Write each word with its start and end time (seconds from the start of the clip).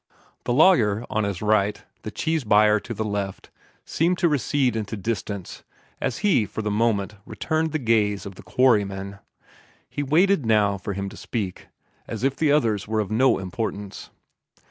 The 0.45 0.53
lawyer 0.53 1.05
on 1.11 1.25
his 1.25 1.43
right, 1.43 1.83
the 2.01 2.09
cheese 2.09 2.43
buyer 2.43 2.79
to 2.79 2.93
the 2.95 3.03
left, 3.05 3.51
seemed 3.85 4.17
to 4.17 4.27
recede 4.27 4.75
into 4.75 4.97
distance 4.97 5.61
as 6.01 6.17
he 6.25 6.47
for 6.47 6.63
the 6.63 6.71
moment 6.71 7.13
returned 7.23 7.71
the 7.71 7.77
gaze 7.77 8.25
of 8.25 8.33
the 8.33 8.41
quarryman. 8.41 9.19
He 9.87 10.01
waited 10.01 10.43
now 10.43 10.79
for 10.79 10.93
him 10.93 11.07
to 11.09 11.17
speak, 11.17 11.67
as 12.07 12.23
if 12.23 12.35
the 12.35 12.51
others 12.51 12.87
were 12.87 12.99
of 12.99 13.11
no 13.11 13.37
importance. 13.37 14.09